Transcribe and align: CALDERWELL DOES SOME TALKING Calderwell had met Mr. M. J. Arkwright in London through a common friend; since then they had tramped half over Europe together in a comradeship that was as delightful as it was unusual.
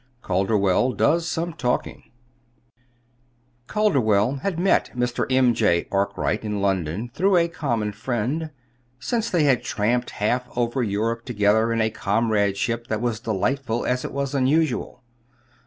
CALDERWELL 0.23 0.93
DOES 0.93 1.27
SOME 1.27 1.53
TALKING 1.53 2.09
Calderwell 3.67 4.37
had 4.39 4.57
met 4.57 4.89
Mr. 4.95 5.31
M. 5.31 5.53
J. 5.53 5.87
Arkwright 5.91 6.43
in 6.43 6.59
London 6.59 7.11
through 7.13 7.37
a 7.37 7.47
common 7.47 7.91
friend; 7.91 8.49
since 8.99 9.29
then 9.29 9.41
they 9.41 9.45
had 9.45 9.61
tramped 9.63 10.09
half 10.09 10.47
over 10.57 10.81
Europe 10.81 11.23
together 11.23 11.71
in 11.71 11.81
a 11.81 11.91
comradeship 11.91 12.87
that 12.87 12.99
was 12.99 13.17
as 13.17 13.19
delightful 13.19 13.85
as 13.85 14.03
it 14.03 14.11
was 14.11 14.33
unusual. 14.33 15.03